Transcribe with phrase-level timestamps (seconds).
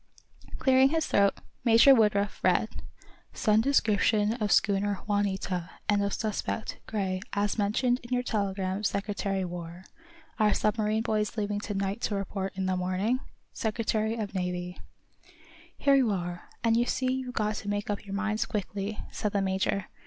[0.57, 2.69] Clearing his throat, Major Woodruff read:
[3.35, 9.45] _"Send description of schooner 'Juanita,' and of suspect, Gray, as mentioned in your telegram Secretary
[9.45, 9.83] War.
[10.39, 13.19] Are submarine boys leaving to night to report in morning?
[13.53, 14.81] Secretary of Navy."_
[15.77, 19.33] "Here you are, and you see you've got to make up your minds quickly," said
[19.33, 19.85] the major.